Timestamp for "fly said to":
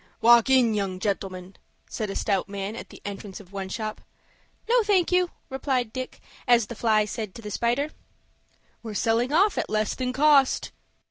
6.75-7.41